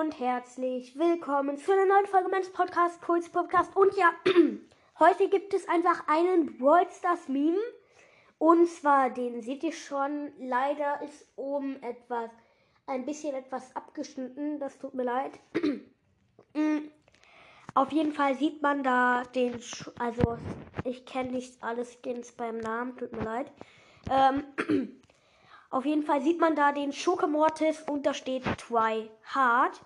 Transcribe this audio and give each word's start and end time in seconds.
und 0.00 0.18
herzlich 0.18 0.98
willkommen 0.98 1.58
zu 1.58 1.72
einer 1.72 1.84
neuen 1.84 2.06
Folge 2.06 2.30
meines 2.30 2.50
Podcasts, 2.50 2.98
Puls 3.00 3.28
Podcast. 3.28 3.76
Und 3.76 3.94
ja, 3.98 4.14
heute 4.98 5.28
gibt 5.28 5.52
es 5.52 5.68
einfach 5.68 6.08
einen 6.08 6.58
World 6.58 6.90
Stars 6.90 7.28
Meme. 7.28 7.58
Und 8.38 8.66
zwar, 8.66 9.10
den 9.10 9.42
seht 9.42 9.62
ihr 9.62 9.72
schon. 9.72 10.32
Leider 10.38 11.02
ist 11.02 11.26
oben 11.36 11.82
etwas, 11.82 12.30
ein 12.86 13.04
bisschen 13.04 13.34
etwas 13.34 13.76
abgeschnitten. 13.76 14.58
Das 14.58 14.78
tut 14.78 14.94
mir 14.94 15.04
leid. 15.04 15.38
Auf 17.74 17.92
jeden 17.92 18.14
Fall 18.14 18.34
sieht 18.36 18.62
man 18.62 18.82
da 18.82 19.24
den, 19.34 19.60
also 19.98 20.38
ich 20.84 21.04
kenne 21.04 21.32
nicht 21.32 21.62
alle 21.62 21.84
Skins 21.84 22.32
beim 22.32 22.56
Namen, 22.56 22.96
tut 22.96 23.12
mir 23.12 23.24
leid. 23.24 23.52
Ähm, 24.10 24.44
Auf 25.70 25.84
jeden 25.84 26.02
Fall 26.02 26.20
sieht 26.20 26.40
man 26.40 26.56
da 26.56 26.72
den 26.72 26.92
Schokemortis 26.92 27.82
und 27.88 28.04
da 28.04 28.12
steht 28.12 28.44
Try 28.58 29.08
Hard. 29.24 29.80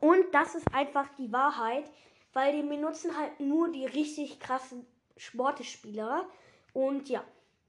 Und 0.00 0.24
das 0.32 0.54
ist 0.54 0.74
einfach 0.74 1.08
die 1.16 1.32
Wahrheit, 1.32 1.90
weil 2.32 2.52
die 2.52 2.68
benutzen 2.68 3.16
halt 3.16 3.38
nur 3.40 3.70
die 3.70 3.86
richtig 3.86 4.40
krassen 4.40 4.84
Sportespieler. 5.16 6.28
Und 6.72 7.08
ja, 7.08 7.24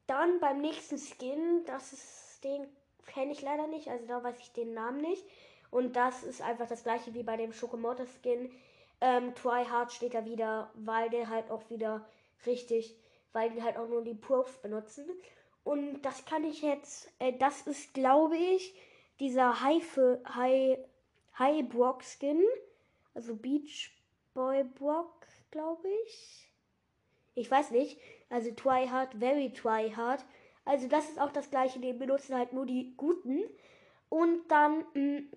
dann 0.08 0.39
beim 0.39 0.61
nächsten 0.61 0.97
Skin, 0.97 1.63
das 1.66 1.94
ist 1.94 2.44
den 2.44 2.67
kenne 3.09 3.31
ich 3.31 3.41
leider 3.41 3.67
nicht, 3.67 3.88
also 3.89 4.05
da 4.05 4.23
weiß 4.23 4.39
ich 4.39 4.52
den 4.53 4.73
Namen 4.73 5.02
nicht. 5.02 5.23
Und 5.72 5.95
das 5.95 6.23
ist 6.23 6.41
einfach 6.41 6.67
das 6.67 6.83
gleiche 6.83 7.13
wie 7.13 7.23
bei 7.23 7.38
dem 7.38 7.53
Schokemortis 7.53 8.09
Skin. 8.22 8.52
Ähm, 9.02 9.36
Try 9.36 9.66
Hard 9.66 9.91
steht 9.91 10.13
da 10.13 10.25
wieder, 10.25 10.72
weil 10.73 11.09
der 11.09 11.30
halt 11.30 11.52
auch 11.52 11.70
wieder 11.70 12.05
richtig, 12.45 12.95
weil 13.33 13.52
die 13.52 13.61
halt 13.61 13.77
auch 13.77 13.88
nur 13.88 14.03
die 14.03 14.16
Puffs 14.16 14.58
benutzen. 14.58 15.05
Und 15.63 16.02
das 16.02 16.26
kann 16.26 16.44
ich 16.44 16.62
jetzt, 16.62 17.12
äh, 17.20 17.34
das 17.34 17.62
ist, 17.67 17.94
glaube 17.94 18.38
ich, 18.38 18.73
dieser 19.20 19.62
High, 19.62 19.84
High, 20.36 20.80
High 21.38 21.70
Brock 21.70 22.04
Skin. 22.04 22.44
Also 23.13 23.36
Beach 23.36 23.91
Boy 24.34 24.64
Brock, 24.64 25.27
glaube 25.52 25.88
ich. 26.06 26.50
Ich 27.36 27.50
weiß 27.50 27.72
nicht. 27.72 28.00
Also 28.30 28.52
Try 28.52 28.88
Hard, 28.88 29.14
Very 29.16 29.52
Try 29.52 29.92
Hard. 29.95 30.23
Also 30.66 30.88
das 30.88 31.09
ist 31.09 31.20
auch 31.20 31.31
das 31.31 31.50
gleiche, 31.50 31.80
den 31.80 31.98
benutzen 31.98 32.36
halt 32.36 32.53
nur 32.53 32.66
die 32.66 32.94
guten. 32.95 33.44
Und 34.09 34.48
dann 34.50 34.86
mh, 34.94 35.20
mm, 35.20 35.31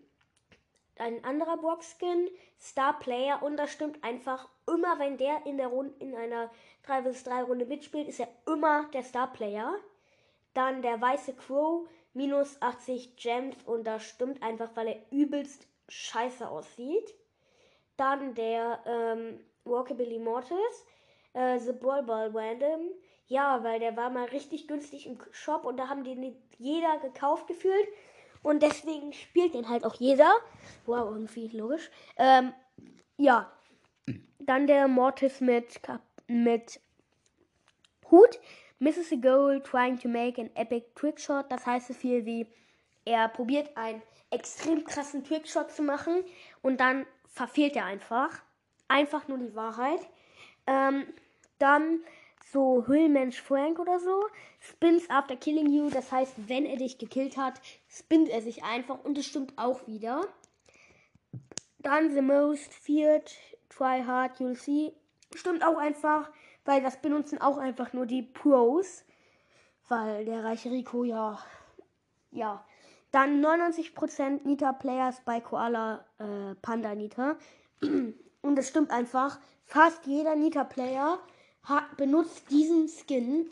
ein 0.99 1.25
anderer 1.25 1.57
Brock-Skin, 1.57 2.29
Star 2.61 2.99
Player. 2.99 3.43
Und 3.43 3.57
das 3.57 3.73
stimmt 3.73 4.03
einfach 4.05 4.49
immer, 4.67 4.99
wenn 4.99 5.17
der 5.17 5.45
in 5.47 5.57
der 5.57 5.69
Runde, 5.69 5.95
in 5.99 6.15
einer 6.15 6.51
3 6.85 7.13
vs 7.13 7.25
3 7.25 7.43
Runde 7.43 7.67
mitspielt, 7.67 8.09
ist 8.09 8.21
er 8.21 8.29
immer 8.47 8.89
der 8.93 9.03
Star 9.03 9.33
Player. 9.33 9.75
Dann 10.55 10.83
der 10.83 11.01
weiße 11.01 11.35
Crow, 11.35 11.89
minus 12.15 12.61
80 12.61 13.17
Gems 13.17 13.57
und 13.65 13.85
das 13.85 14.03
stimmt 14.05 14.43
einfach, 14.43 14.71
weil 14.75 14.89
er 14.89 15.03
übelst 15.11 15.67
scheiße 15.89 16.49
aussieht. 16.49 17.15
Dann 17.97 18.35
der 18.35 18.81
ähm, 18.87 19.41
Walkabilly 19.65 20.19
Mortis, 20.19 20.87
äh, 21.35 21.59
The 21.59 21.73
Ball 21.73 22.03
Ball 22.03 22.31
Random. 22.33 22.91
Ja, 23.27 23.63
weil 23.63 23.81
der 23.81 23.97
war 23.97 24.11
mal 24.11 24.27
richtig 24.27 24.69
günstig 24.69 25.07
im 25.07 25.19
Shop 25.31 25.65
und 25.65 25.79
da 25.79 25.89
haben 25.89 26.05
den 26.05 26.37
jeder 26.59 26.99
gekauft 26.99 27.47
gefühlt. 27.47 27.89
Und 28.43 28.63
deswegen 28.63 29.13
spielt 29.13 29.55
den 29.55 29.69
halt 29.69 29.85
auch 29.85 29.95
jeder. 29.95 30.31
Wow, 30.85 31.11
irgendwie 31.13 31.49
logisch. 31.49 31.91
Ähm, 32.17 32.53
ja. 33.17 33.51
Dann 34.41 34.67
der 34.67 34.89
Mortis 34.89 35.41
mit, 35.41 35.81
mit 36.27 36.81
Hut 38.11 38.41
misses 38.83 39.13
a 39.13 39.17
goal 39.17 39.61
trying 39.61 39.97
to 39.97 40.09
make 40.09 40.41
an 40.41 40.51
epic 40.57 40.95
trickshot. 40.97 41.51
Das 41.51 41.65
heißt 41.65 41.87
so 41.87 41.95
viel 41.95 42.27
wie, 42.27 42.47
er 43.05 43.29
probiert 43.29 43.77
einen 43.77 44.03
extrem 44.31 44.85
krassen 44.85 45.25
Trickshot 45.25 45.71
zu 45.71 45.83
machen 45.83 46.25
und 46.63 46.81
dann 46.81 47.07
verfehlt 47.29 47.77
er 47.77 47.85
einfach. 47.85 48.43
Einfach 48.89 49.29
nur 49.29 49.39
die 49.39 49.55
Wahrheit. 49.55 50.01
Ähm, 50.67 51.07
dann 51.59 52.01
so 52.53 52.85
Höhlenmensch 52.87 53.41
Frank 53.41 53.79
oder 53.79 54.01
so. 54.01 54.27
Spins 54.59 55.09
after 55.09 55.37
killing 55.37 55.71
you. 55.71 55.89
Das 55.89 56.11
heißt, 56.11 56.35
wenn 56.49 56.67
er 56.67 56.77
dich 56.77 56.99
gekillt 56.99 57.37
hat, 57.37 57.61
spinnt 57.89 58.29
er 58.29 58.43
sich 58.43 58.65
einfach 58.65 59.03
und 59.05 59.17
es 59.17 59.27
stimmt 59.27 59.57
auch 59.57 59.87
wieder. 59.87 60.27
Dann 61.79 62.13
the 62.13 62.21
most 62.21 62.75
feared, 62.75 63.33
try 63.69 64.03
hard, 64.05 64.39
you'll 64.39 64.57
see. 64.57 64.93
Stimmt 65.35 65.65
auch 65.65 65.79
einfach 65.79 66.31
weil 66.65 66.83
das 66.83 67.01
benutzen 67.01 67.41
auch 67.41 67.59
einfach 67.59 67.93
nur 67.93 68.07
die 68.07 68.23
Pros. 68.23 69.05
Weil 69.89 70.25
der 70.25 70.45
reiche 70.45 70.71
Rico 70.71 71.05
ja. 71.05 71.39
Ja. 72.31 72.65
Dann 73.11 73.45
99% 73.45 74.47
Nita-Players 74.47 75.21
bei 75.25 75.41
Koala 75.41 76.05
äh, 76.19 76.55
Panda 76.63 76.95
Nita. 76.95 77.37
Und 77.83 78.57
das 78.57 78.69
stimmt 78.69 78.91
einfach. 78.91 79.39
Fast 79.65 80.07
jeder 80.07 80.35
Nita-Player 80.35 81.19
benutzt 81.97 82.51
diesen 82.51 82.89
Skin. 82.89 83.51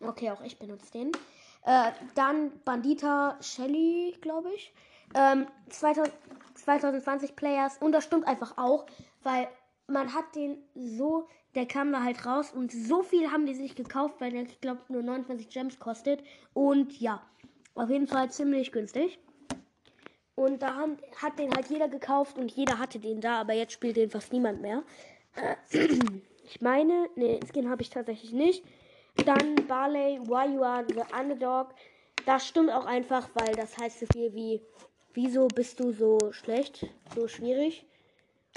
Okay, 0.00 0.30
auch 0.30 0.42
ich 0.42 0.58
benutze 0.58 0.90
den. 0.92 1.12
Äh, 1.64 1.92
dann 2.14 2.52
Bandita 2.64 3.36
Shelly, 3.40 4.16
glaube 4.20 4.50
ich. 4.54 4.72
Ähm, 5.14 5.46
2000, 5.68 6.12
2020 6.54 7.36
Players. 7.36 7.78
Und 7.78 7.92
das 7.92 8.04
stimmt 8.04 8.26
einfach 8.26 8.56
auch, 8.56 8.86
weil 9.22 9.48
man 9.90 10.14
hat 10.14 10.34
den 10.34 10.58
so 10.74 11.28
der 11.54 11.66
kam 11.66 11.92
da 11.92 12.02
halt 12.02 12.24
raus 12.26 12.52
und 12.52 12.70
so 12.70 13.02
viel 13.02 13.30
haben 13.30 13.46
die 13.46 13.54
sich 13.54 13.74
gekauft, 13.74 14.20
weil 14.20 14.30
der, 14.30 14.42
ich 14.42 14.60
glaube, 14.60 14.80
nur 14.88 15.02
29 15.02 15.48
Gems 15.48 15.78
kostet. 15.78 16.22
Und 16.52 17.00
ja, 17.00 17.22
auf 17.74 17.90
jeden 17.90 18.06
Fall 18.06 18.30
ziemlich 18.30 18.72
günstig. 18.72 19.18
Und 20.36 20.62
da 20.62 20.74
haben, 20.76 20.96
hat 21.16 21.38
den 21.38 21.52
halt 21.52 21.68
jeder 21.68 21.88
gekauft 21.88 22.38
und 22.38 22.50
jeder 22.52 22.78
hatte 22.78 22.98
den 22.98 23.20
da, 23.20 23.40
aber 23.40 23.52
jetzt 23.52 23.72
spielt 23.72 23.96
den 23.96 24.10
fast 24.10 24.32
niemand 24.32 24.62
mehr. 24.62 24.84
ich 25.70 26.60
meine, 26.60 27.08
ne, 27.16 27.40
Skin 27.52 27.68
habe 27.68 27.82
ich 27.82 27.90
tatsächlich 27.90 28.32
nicht. 28.32 28.64
Dann 29.26 29.56
Barley, 29.66 30.20
Why 30.22 30.54
You 30.54 30.62
Are 30.62 30.86
the 30.88 31.02
Underdog. 31.18 31.74
Das 32.26 32.46
stimmt 32.46 32.70
auch 32.70 32.86
einfach, 32.86 33.28
weil 33.34 33.54
das 33.54 33.76
heißt 33.76 34.00
so 34.00 34.06
viel 34.12 34.32
wie, 34.34 34.62
wieso 35.14 35.48
bist 35.48 35.80
du 35.80 35.92
so 35.92 36.18
schlecht, 36.30 36.86
so 37.14 37.26
schwierig. 37.26 37.84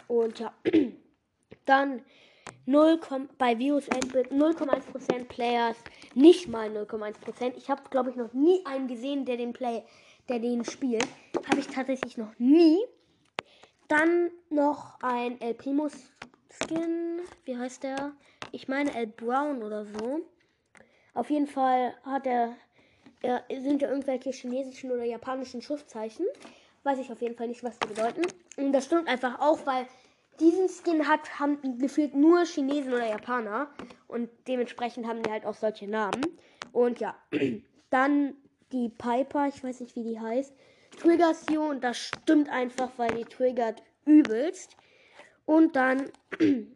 Und 0.08 0.40
ja, 0.40 0.54
dann 1.66 2.02
0, 2.66 3.00
bei 3.38 3.58
Virus 3.58 3.90
0,1% 3.90 5.26
Players, 5.26 5.78
nicht 6.14 6.48
mal 6.48 6.70
0,1%. 6.70 7.54
Ich 7.58 7.70
habe, 7.70 7.82
glaube 7.90 8.10
ich, 8.10 8.16
noch 8.16 8.34
nie 8.34 8.66
einen 8.66 8.88
gesehen, 8.88 9.26
der 9.26 9.38
den 9.38 9.54
Play, 9.54 9.84
der 10.30 10.40
den 10.40 10.64
spielt. 10.64 11.08
Habe 11.50 11.60
ich 11.60 11.68
tatsächlich 11.68 12.18
noch 12.18 12.34
nie. 12.38 12.80
Dann 13.88 14.32
noch 14.50 14.98
ein 15.02 15.40
El 15.42 15.54
Primo 15.54 15.90
Skin. 15.90 17.20
Wie 17.46 17.58
heißt 17.58 17.84
der? 17.84 18.14
Ich 18.52 18.68
meine 18.68 18.94
El 18.96 19.08
Brown 19.08 19.62
oder 19.62 19.86
so. 19.86 20.22
Auf 21.14 21.30
jeden 21.30 21.48
Fall 21.48 21.94
hat 22.04 22.26
er, 22.26 22.56
er 23.22 23.44
sind 23.50 23.82
ja 23.82 23.90
irgendwelche 23.90 24.32
chinesischen 24.32 24.92
oder 24.92 25.04
japanischen 25.04 25.62
Schriftzeichen. 25.62 26.26
Weiß 26.84 27.00
ich 27.00 27.12
auf 27.12 27.22
jeden 27.22 27.36
Fall 27.36 27.48
nicht, 27.48 27.64
was 27.64 27.78
die 27.80 27.88
bedeuten. 27.88 28.22
Und 28.58 28.72
das 28.72 28.86
stimmt 28.86 29.08
einfach 29.08 29.40
auch, 29.40 29.66
weil 29.66 29.86
diesen 30.40 30.68
Skin 30.70 31.08
hat, 31.08 31.40
haben 31.40 31.78
gefühlt 31.78 32.16
nur 32.16 32.46
Chinesen 32.46 32.94
oder 32.94 33.08
Japaner. 33.08 33.70
Und 34.08 34.30
dementsprechend 34.48 35.08
haben 35.08 35.24
die 35.24 35.32
halt 35.32 35.46
auch 35.46 35.56
solche 35.56 35.88
Namen. 35.88 36.26
Und 36.72 37.00
ja, 37.00 37.16
dann 37.90 38.36
die 38.72 38.90
Piper, 38.90 39.48
ich 39.48 39.64
weiß 39.64 39.82
nicht, 39.82 39.96
wie 39.96 40.04
die 40.04 40.20
heißt. 40.20 40.54
Triggers 41.00 41.46
you 41.50 41.62
und 41.62 41.84
das 41.84 41.98
stimmt 41.98 42.50
einfach, 42.50 42.92
weil 42.98 43.14
die 43.16 43.26
triggert 43.26 43.82
übelst. 44.06 44.76
Und 45.46 45.76
dann 45.76 46.12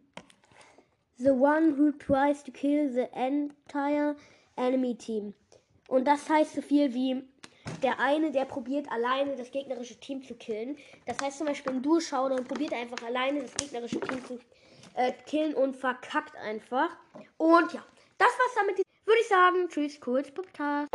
The 1.20 1.30
one 1.30 1.76
who 1.76 1.90
tries 1.90 2.44
to 2.44 2.52
kill 2.52 2.92
the 2.92 3.08
entire 3.12 4.14
enemy 4.56 4.94
team. 4.94 5.34
Und 5.88 6.06
das 6.06 6.28
heißt 6.28 6.54
so 6.54 6.62
viel 6.62 6.94
wie 6.94 7.24
der 7.82 7.98
eine, 8.00 8.30
der 8.30 8.44
probiert 8.44 8.90
alleine 8.90 9.36
das 9.36 9.50
gegnerische 9.50 9.98
Team 10.00 10.22
zu 10.22 10.34
killen. 10.34 10.76
Das 11.06 11.18
heißt 11.22 11.38
zum 11.38 11.46
Beispiel 11.46 11.72
ein 11.72 11.82
Durchschauer 11.82 12.32
und 12.32 12.48
probiert 12.48 12.72
einfach 12.72 13.04
alleine 13.06 13.42
das 13.42 13.54
gegnerische 13.54 14.00
Team 14.00 14.24
zu 14.24 14.38
äh, 14.94 15.12
killen 15.26 15.54
und 15.54 15.76
verkackt 15.76 16.36
einfach. 16.36 16.90
Und 17.36 17.72
ja, 17.72 17.84
das 18.18 18.28
war's 18.28 18.54
damit. 18.56 18.78
Würde 19.04 19.20
ich 19.20 19.28
sagen, 19.28 19.68
tschüss, 19.68 20.00
kurz 20.00 20.30
Podcast. 20.30 20.92